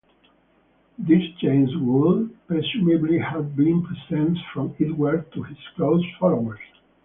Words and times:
These 0.97 1.35
chains 1.35 1.69
would 1.77 2.35
presumably 2.47 3.19
have 3.19 3.55
been 3.55 3.83
presents 3.83 4.41
from 4.51 4.75
Edward 4.79 5.31
to 5.33 5.43
his 5.43 5.59
close 5.75 6.03
followers. 6.19 6.57